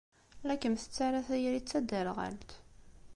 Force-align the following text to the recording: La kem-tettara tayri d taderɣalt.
La 0.47 0.55
kem-tettara 0.61 1.21
tayri 1.27 1.59
d 1.61 1.65
taderɣalt. 1.65 2.49